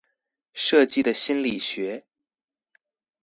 [0.55, 2.07] 設計的心理學